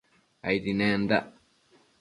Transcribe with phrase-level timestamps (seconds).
[0.47, 1.27] Aidi nendac